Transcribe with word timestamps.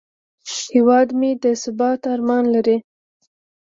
هیواد 0.73 1.07
مې 1.19 1.31
د 1.43 1.45
ثبات 1.63 2.01
ارمان 2.13 2.43
لري 2.55 2.77